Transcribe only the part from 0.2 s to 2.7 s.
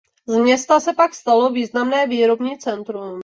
Z města se pak stalo významné výrobní